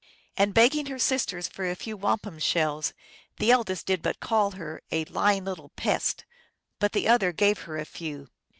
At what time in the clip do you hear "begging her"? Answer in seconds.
0.55-0.97